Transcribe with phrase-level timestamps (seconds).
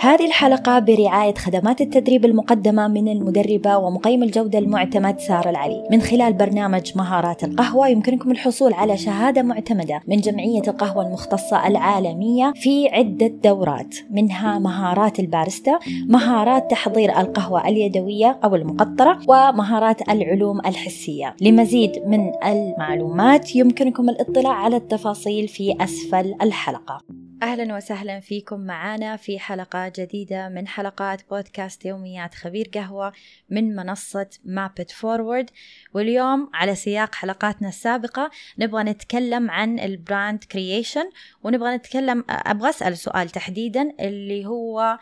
[0.00, 5.88] هذه الحلقة برعاية خدمات التدريب المقدمة من المدربة ومقيم الجودة المعتمد سارة العلي.
[5.90, 12.52] من خلال برنامج مهارات القهوة يمكنكم الحصول على شهادة معتمدة من جمعية القهوة المختصة العالمية
[12.56, 15.78] في عدة دورات منها مهارات البارستا
[16.08, 21.36] مهارات تحضير القهوة اليدوية أو المقطرة ومهارات العلوم الحسية.
[21.40, 27.27] لمزيد من المعلومات يمكنكم الاطلاع على التفاصيل في أسفل الحلقة.
[27.42, 33.12] أهلا وسهلا فيكم معنا في حلقة جديدة من حلقات بودكاست يوميات خبير قهوة
[33.50, 35.50] من منصة مابت forward
[35.94, 41.10] واليوم على سياق حلقاتنا السابقة نبغى نتكلم عن ال brand creation
[41.42, 44.98] ونبغى نتكلم أبغى أسأل سؤال تحديدا اللي هو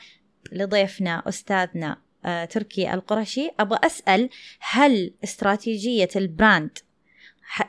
[0.53, 4.29] لضيفنا أستاذنا آه، تركي القرشي أبغى أسأل
[4.61, 6.79] هل استراتيجية ال brand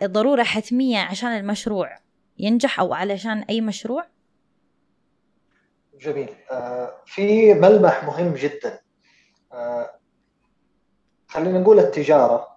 [0.03, 1.99] ضرورة حتمية عشان المشروع
[2.39, 4.16] ينجح أو علشان أي مشروع؟
[6.01, 6.35] جميل.
[6.51, 8.79] آه، في ملمح مهم جدا.
[9.53, 9.89] آه،
[11.27, 12.47] خلينا نقول التجارة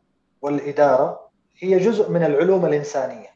[0.43, 3.29] والإدارة هي جزء من العلوم الإنسانية.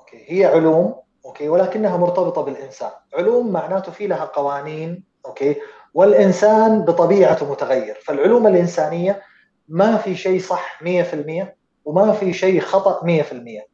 [0.00, 2.90] okay هي علوم okay ولكنها مرتبطة بالإنسان.
[3.14, 5.56] علوم معناته في لها قوانين okay
[5.94, 7.94] والإنسان بطبيعته متغير.
[8.04, 9.22] فالعلوم الإنسانية
[9.68, 13.66] ما في شيء صح 100% وما في شيء خطأ 100%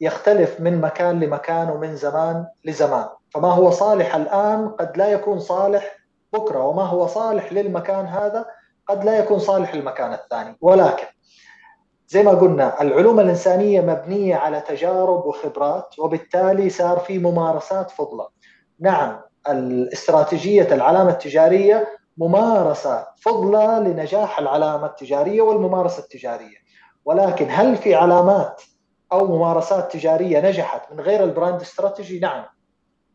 [0.00, 3.08] يختلف من مكان لمكان ومن زمان لزمان.
[3.34, 5.96] فما هو صالح الآن قد لا يكون صالح
[6.32, 8.46] بكرة وما هو صالح للمكان هذا
[8.88, 10.56] قد لا يكون صالح للمكان الثاني.
[10.60, 11.06] ولكن
[12.08, 18.28] زي ما قلنا العلوم الإنسانية مبنية على تجارب وخبرات وبالتالي صار في ممارسات فضلة.
[18.80, 26.56] نعم الاستراتيجية العلامة التجارية ممارسة فضلة لنجاح العلامة التجارية والممارسة التجارية.
[27.04, 28.62] ولكن هل في علامات
[29.12, 32.44] أو ممارسات تجارية نجحت من غير ال brand strategy؟ نعم.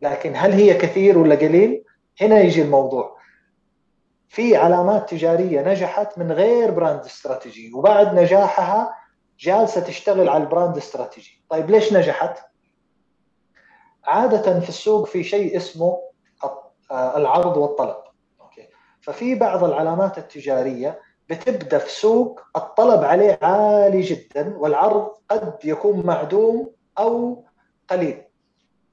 [0.04, 1.84] لكن هل هي كثير ولا قليل؟
[2.22, 3.18] هنا يجي الموضوع.
[4.28, 8.96] في علامات تجارية نجحت من غير brand strategy وبعد نجاحها
[9.40, 11.44] جالسة تشتغل على ال brand strategy.
[11.50, 12.40] طيب ليش نجحت؟
[14.04, 16.02] عادة في السوق في شيء اسمه
[16.92, 17.98] العرض والطلب.
[18.42, 18.68] okay.
[19.02, 21.00] ففي بعض العلامات التجارية
[21.30, 27.44] بتبدأ في سوق الطلب عليه عالي جدا والعرض قد يكون معدوم أو
[27.90, 28.24] قليل.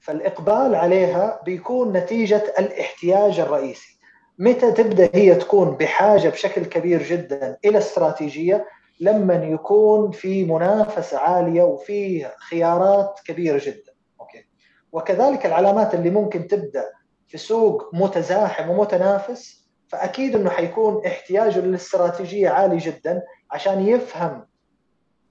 [0.01, 3.99] فالإقبال عليها بيكون نتيجة الاحتياج الرئيسي.
[4.39, 8.65] متى تبدأ هي تكون بحاجة بشكل كبير جدا إلى استراتيجية؟
[8.99, 13.93] لما يكون في منافسة عالية وفي خيارات كبيرة جدا.
[14.21, 14.45] أوكي.
[14.91, 16.85] وكذلك العلامات اللي ممكن تبدأ
[17.27, 24.45] في سوق متزاحم ومتنافس فأكيد أنه حيكون احتياجه للاستراتيجية عالي جدا عشان يفهم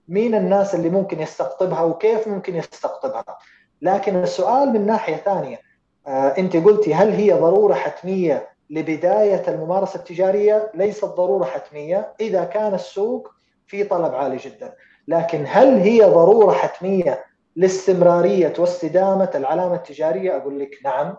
[0.09, 3.39] مين الناس اللي ممكن يستقطبها وكيف ممكن يستقطبها.
[3.83, 5.61] لكن السؤال من ناحية ثانية
[6.07, 12.75] آه أنت قلتي هل هي ضرورة حتمية لبداية الممارسة التجارية؟ ليست ضرورة حتمية إذا كان
[12.75, 13.29] السوق
[13.67, 14.75] في طلب عالي جدا،
[15.09, 17.25] لكن هل هي ضرورة حتمية
[17.57, 21.17] لاستمرارية واستدامة العلامة التجارية؟ أقول لك نعم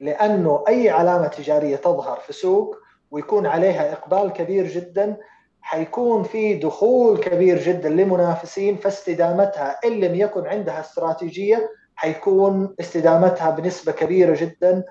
[0.00, 2.76] لأنه أي علامة تجارية تظهر في سوق
[3.10, 5.16] ويكون عليها إقبال كبير جدا
[5.60, 13.92] حيكون في دخول كبير جدا لمنافسين فاستدامتها إن لم يكن عندها استراتيجية حيكون استدامتها بنسبة
[13.92, 14.84] كبيرة جدا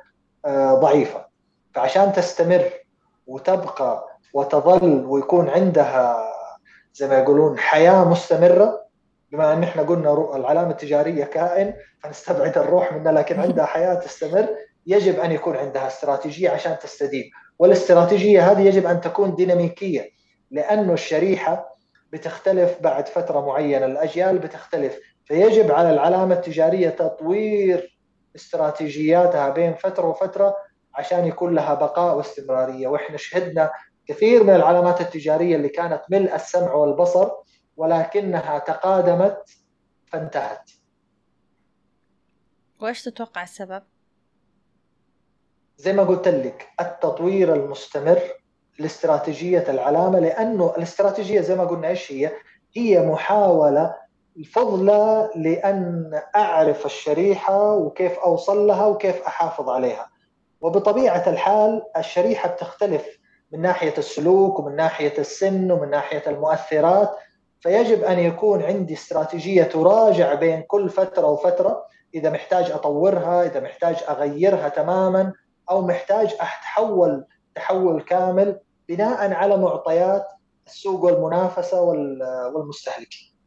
[0.46, 1.26] آه، ضعيفة.
[1.74, 2.64] فعشان تستمر
[3.28, 6.34] وتبقى وتظل ويكون عندها
[6.94, 8.86] زي ما يقولون حياة مستمرة
[9.32, 14.48] بما إن إحنا قلنا العلامة التجارية كائن فنستبعد الروح منها لكن عندها حياة تستمر
[14.88, 17.24] يجب أن يكون عندها استراتيجية عشان تستديم.
[17.60, 20.10] والاستراتيجية هذه يجب أن تكون ديناميكية
[20.52, 21.78] لأنه الشريحة
[22.14, 28.00] بتختلف بعد فترة معينة الأجيال بتختلف فيجب على العلامة التجارية تطوير
[28.36, 30.56] استراتيجياتها بين فترة وفترة
[30.96, 33.72] عشان يكون لها بقاء واستمرارية وإحنا شهدنا
[34.08, 37.32] كثير من العلامات التجارية اللي كانت ملء السمع والبصر
[37.78, 39.50] ولكنها تقادمت
[40.06, 40.72] فانتهت
[42.80, 43.84] وإيش تتوقع السبب؟
[45.78, 48.22] زي ما قلت لك التطوير المستمر
[48.80, 52.32] لاستراتيجية العلامة لأنه الاستراتيجية زي ما قلنا إيش هي؟
[52.76, 60.10] هي محاولة الفضلى لأن أعرف الشريحة وكيف أوصل لها وكيف أحافظ عليها.
[60.62, 63.20] وبطبيعة الحال الشريحة بتختلف
[63.52, 67.16] من ناحية السلوك ومن ناحية السن ومن ناحية المؤثرات.
[67.60, 71.86] فيجب أن يكون عندي استراتيجية تراجع بين كل فترة وفترة
[72.16, 75.34] إذا محتاج أطورها إذا محتاج أغيرها تماما
[75.72, 78.60] أو محتاج أتحول تحول كامل
[78.90, 80.26] بناء على معطيات
[80.68, 81.82] السوق والمنافسة
[82.54, 83.39] والمستهلكين.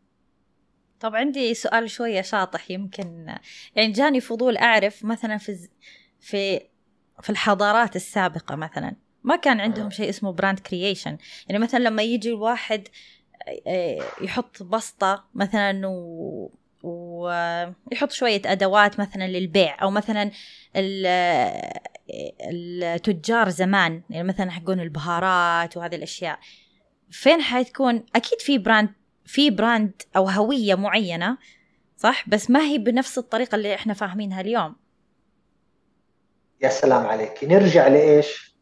[1.03, 3.37] طب عندي سؤال شوية شاطح يمكن
[3.75, 5.69] يعني جاني فضول أعرف مثلا في
[6.21, 6.61] في
[7.23, 11.19] في الحضارات السابقة مثلا ما كان عندهم شيء اسمه brand creation
[11.49, 12.89] يعني مثلا لما يجي الواحد
[13.67, 16.51] آه، يحط بسطة مثلا و
[16.83, 20.31] ويحط شوية أدوات مثلا للبيع أو مثلا
[22.51, 26.39] التجار زمان يعني مثلا حقون البهارات وهذه الأشياء
[27.11, 28.89] فين حتكون أكيد في brand
[29.25, 31.39] في brand أو هوية معينة
[31.97, 34.77] صح؟ بس ما هي بنفس الطريقة اللي إحنا فاهمينها اليوم.
[36.61, 37.45] يا سلام عليك.
[37.45, 38.57] نرجع لإيش؟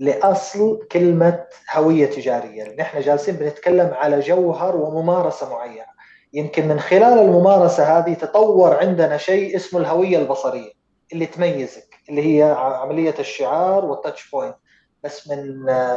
[0.00, 1.44] لأصل كلمة
[1.74, 2.74] هوية تجارية.
[2.78, 5.98] نحن جالسين بنتكلم على جوهر وممارسة معينة.
[6.32, 10.72] يمكن من خلال الممارسة هذه تطور عندنا شيء اسمه الهوية البصرية
[11.12, 14.56] اللي تميزك اللي هي عملية الشعار والتاتش بوينت
[15.04, 15.56] بس من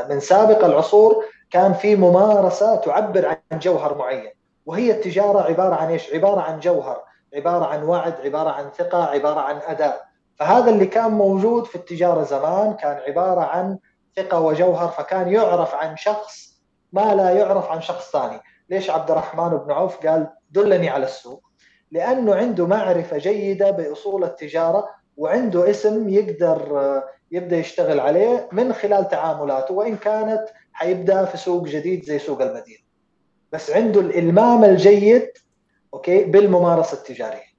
[0.09, 4.31] من سابق العصور كان في ممارسة تعبر عن جوهر معين
[4.65, 7.03] وهي التجارة عبارة عن إيش؟ عبارة عن جوهر
[7.35, 10.05] عبارة عن وعد عبارة عن ثقة عبارة عن أداء.
[10.35, 13.77] فهذا اللي كان موجود في التجارة زمان كان عبارة عن
[14.15, 16.61] ثقة وجوهر فكان يعرف عن شخص
[16.93, 18.39] ما لا يعرف عن شخص ثاني.
[18.69, 21.43] ليش عبد الرحمن بن عوف قال دلني على السوق؟
[21.91, 27.01] لأنه عنده معرفة جيدة بأصول التجارة وعنده اسم يقدر
[27.31, 32.81] يبدأ يشتغل عليه من خلال تعاملاته وإن كانت حيبدأ في سوق جديد زي سوق المدينة.
[33.53, 35.27] بس عنده الإلمام الجيد
[35.93, 37.51] أوكي بالممارسة التجارية.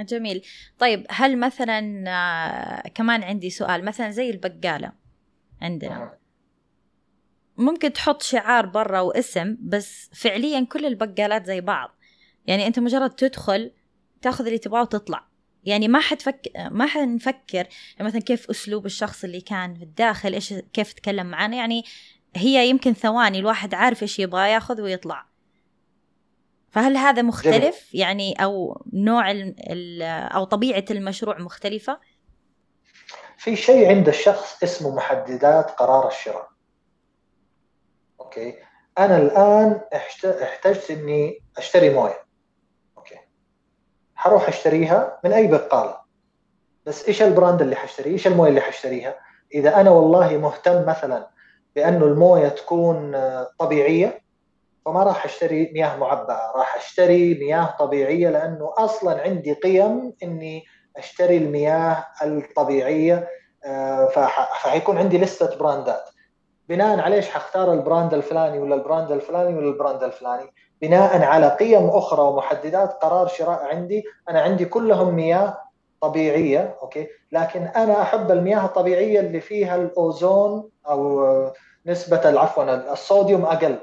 [0.00, 0.46] جميل.
[0.78, 3.84] طيب هل مثلا آه، كمان عندي سؤال.
[3.84, 4.92] مثلا زي البقالة
[5.62, 6.18] عندنا.
[7.56, 11.90] ممكن تحط شعار برا واسم بس فعليا كل البقالات زي بعض.
[12.46, 13.72] يعني أنت مجرد تدخل
[14.22, 15.31] تاخذ اللي تبغاه وتطلع.
[15.64, 17.66] يعني ما حتفكر ما حنفكر
[17.96, 21.84] يعني مثلا كيف أسلوب الشخص اللي كان في الداخل إيش كيف تكلم معنا يعني
[22.36, 25.26] هي يمكن ثواني الواحد عارف إيش يبغى ياخذ ويطلع.
[26.70, 28.02] فهل هذا مختلف؟ جميل.
[28.02, 32.00] يعني أو نوع ال أو طبيعة المشروع مختلفة؟
[33.38, 36.48] في شيء عند الشخص اسمه محددات قرار الشراء.
[38.20, 38.54] أوكي؟
[38.98, 39.80] أنا الآن
[40.42, 42.24] احتجت إني أشتري موية.
[44.22, 45.96] حروح أشتريها من أي بقالة.
[46.86, 49.14] بس إيش ال brand اللي حشتريه؟ إيش الموية اللي حشتريها؟
[49.54, 51.28] إذا أنا والله مهتم مثلا
[51.76, 53.16] بانه الموية تكون
[53.58, 54.22] طبيعية
[54.86, 60.64] فما راح أشتري مياه معبأة راح أشتري مياه طبيعية لأنه أصلا عندي قيم إني
[60.96, 63.28] أشتري المياه الطبيعية
[63.64, 66.04] آه، فحيكون عندي لستة براندات.
[66.68, 70.52] بناء على إيش حختار ال brand الفلاني ولا ال brand الفلاني ولا ال brand الفلاني؟
[70.82, 75.58] بناء على قيم أخرى ومحددات قرار شراء عندي أنا عندي كلهم مياه
[76.00, 81.52] طبيعية أوكي؟ لكن أنا أحب المياه الطبيعية اللي فيها الأوزون أو
[81.86, 83.78] نسبة عفوا الصوديوم أقل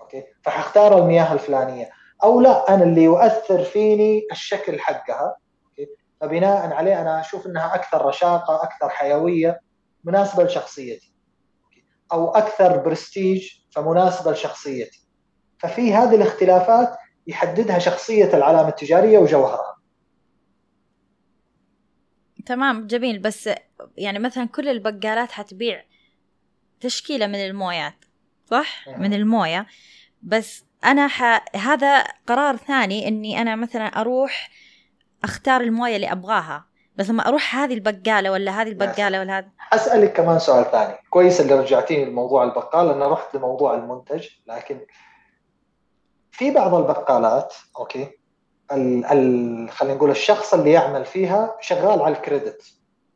[0.00, 1.90] أوكي؟ فحختار المياه الفلانية.
[2.24, 5.36] أو لا أنا اللي يؤثر فيني الشكل حقها
[5.66, 5.88] أوكي؟
[6.20, 9.60] فبناء عليه أنا أشوف إنها أكثر رشاقة أكثر حيوية
[10.04, 11.12] مناسبة لشخصيتي
[12.12, 14.99] أو أكثر برستيج فمناسبة لشخصيتي.
[15.60, 16.96] ففي هذه الاختلافات
[17.26, 19.76] يحددها شخصية العلامة التجارية وجوهرها.
[22.46, 23.18] تمام جميل.
[23.18, 23.50] بس
[23.96, 25.84] يعني مثلا كل البقالات حتبيع
[26.80, 28.04] تشكيلة من المويات
[28.50, 29.66] صح؟ من الموية.
[30.22, 31.56] بس أنا ح...
[31.56, 34.50] هذا قرار ثاني إني أنا مثلا أروح
[35.24, 36.66] أختار الموية اللي أبغاها.
[36.96, 39.48] بس لما أروح هذه البقالة ولا هذه البقالة ولا هذا.
[39.72, 40.94] أسألك كمان سؤال ثاني.
[41.10, 44.80] كويس اللي رجعتيني لموضوع البقال أنا رحت لموضوع المنتج لكن
[46.30, 48.08] في بعض البقالات أوكي
[48.72, 52.62] ال ال خلينا نقول الشخص اللي يعمل فيها شغال على ال credit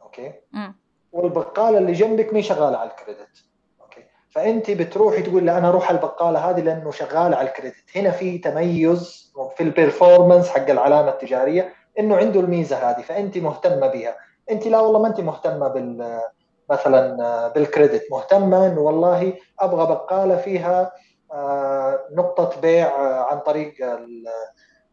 [0.03, 0.73] أوكي؟ م.
[1.13, 3.45] والبقالة اللي جنبك مي شغالة على ال credit؟
[3.81, 7.97] أوكي؟ فأنت بتروحي تقول لا أنا أروح البقالة هذه لأنه شغاله على ال credit.
[7.97, 13.87] هنا في تميز في ال performance حق العلامة التجارية إنه عنده الميزة هذه فأنت مهتمة
[13.87, 14.17] بها
[14.51, 16.21] أنت لا والله ما أنت مهتمة بال
[16.71, 18.03] مثلا بال credit.
[18.11, 20.93] مهتمه انه والله أبغى بقالة فيها آه،
[22.13, 22.97] نقطة بيع
[23.31, 23.75] عن طريق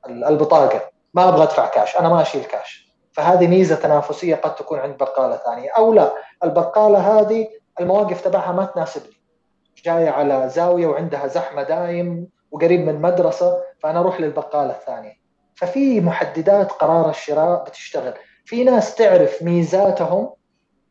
[0.05, 0.81] البطاقة.
[1.13, 5.35] ما أبغى أدفع كاش أنا ما أشيل كاش فهذه ميزة تنافسية قد تكون عند بقالة
[5.37, 5.69] ثانية.
[5.77, 6.11] أو لا
[6.43, 7.47] البقالة هذه
[7.79, 9.21] المواقف تبعها ما تناسبني.
[9.85, 15.13] جاية على زاوية وعندها زحمة دايم وقريب من مدرسة فأنا أروح للبقالة الثانية.
[15.55, 18.13] ففي محددات قرار الشراء بتشتغل.
[18.45, 20.33] في ناس تعرف ميزاتهم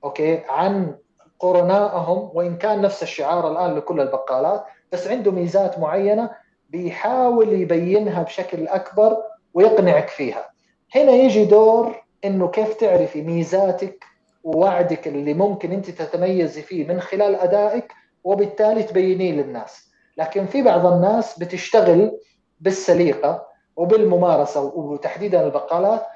[0.04, 0.96] أوكي عن
[1.38, 6.30] قرنائهم وإن كان نفس الشعار الآن لكل البقالات بس عنده ميزات معينة
[6.70, 9.16] بيحاول يبينها بشكل أكبر
[9.54, 10.50] ويقنعك فيها.
[10.94, 14.04] هنا يجي دور إنه كيف تعرفي ميزاتك
[14.44, 17.92] ووعدك اللي ممكن أنت تتميزي فيه من خلال أدائك
[18.24, 19.90] وبالتالي تبينيه للناس.
[20.16, 22.18] لكن في بعض الناس بتشتغل
[22.60, 26.06] بالسليقة وبالممارسة وتحديدا البقالات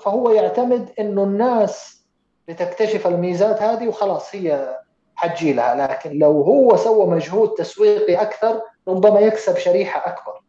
[0.00, 2.04] فهو يعتمد إنه الناس
[2.48, 4.78] لتكتشف الميزات هذه وخلاص هي
[5.16, 10.40] حتجي لها لكن لو هو سوى مجهود تسويقي أكثر ربما يكسب شريحة أكبر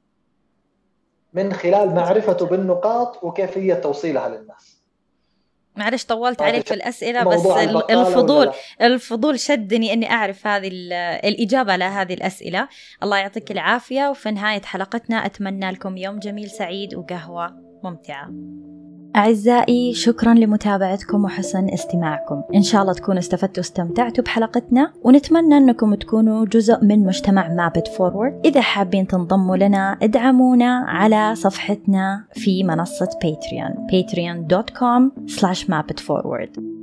[1.34, 4.82] من خلال معرفته بالنقاط وكيفية توصيلها للناس.
[5.76, 7.46] معلش طولت عليك في الأسئلة بس
[7.90, 10.68] الفضول الفضول شدني إني أعرف هذه
[11.24, 12.68] الإجابة لهذه الأسئلة.
[13.04, 17.52] الله يعطيك العافية وفي نهاية حلقتنا أتمنى لكم يوم جميل سعيد وقهوة
[17.84, 18.30] ممتعة.
[19.16, 22.42] أعزائي شكرا لمتابعتكم وحسن استماعكم.
[22.56, 28.42] إن شاء الله تكونوا استفدتوا واستمتعتوا بحلقتنا ونتمنى أنكم تكونوا جزء من مجتمع مابت فورورد
[28.46, 36.75] إذا حابين تنضموا لنا ادعمونا على صفحتنا في منصة باتريون patreon.com slash mapitforward